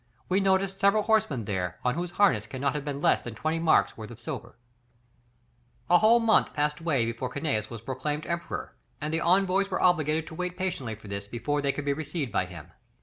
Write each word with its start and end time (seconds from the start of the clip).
We 0.29 0.39
noticed 0.39 0.79
several 0.79 1.03
horsemen 1.03 1.45
there, 1.45 1.77
on 1.85 1.93
whose 1.93 2.09
harness 2.13 2.47
cannot 2.47 2.73
have 2.73 2.83
been 2.83 3.01
less 3.03 3.21
than 3.21 3.35
twenty 3.35 3.59
marks' 3.59 3.95
worth 3.95 4.09
of 4.09 4.19
silver." 4.19 4.55
[Illustration: 5.87 5.87
The 5.87 5.87
Tartars.] 5.89 5.97
A 6.03 6.07
whole 6.07 6.19
month 6.19 6.53
passed 6.55 6.79
away 6.79 7.05
before 7.05 7.29
Cunius 7.29 7.69
was 7.69 7.81
proclaimed 7.81 8.25
Emperor, 8.25 8.75
and 8.99 9.13
the 9.13 9.21
envoys 9.21 9.69
were 9.69 9.77
obliged 9.77 10.27
to 10.29 10.33
wait 10.33 10.57
patiently 10.57 10.95
for 10.95 11.07
this 11.07 11.27
before 11.27 11.61
they 11.61 11.71
could 11.71 11.85
be 11.85 11.93
received 11.93 12.31
by 12.31 12.45
him. 12.45 12.71